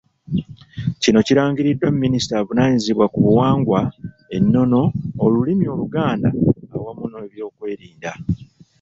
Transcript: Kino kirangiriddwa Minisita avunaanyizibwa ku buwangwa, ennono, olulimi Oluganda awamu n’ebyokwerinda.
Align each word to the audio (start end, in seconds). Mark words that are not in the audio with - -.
Kino 1.01 1.19
kirangiriddwa 1.27 1.87
Minisita 2.03 2.33
avunaanyizibwa 2.41 3.05
ku 3.13 3.19
buwangwa, 3.25 3.81
ennono, 4.37 4.81
olulimi 5.23 5.65
Oluganda 5.73 6.29
awamu 6.75 7.05
n’ebyokwerinda. 7.09 8.11